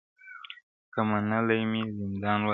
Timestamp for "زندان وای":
1.99-2.49